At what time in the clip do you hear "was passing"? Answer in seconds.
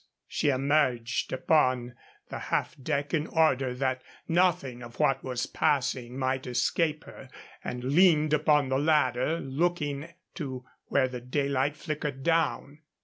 5.23-6.17